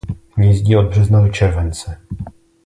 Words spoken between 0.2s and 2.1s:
Hnízdí od března do července.